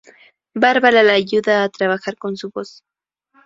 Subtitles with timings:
[0.55, 2.81] Barbara le ayuda a trabajar su voz.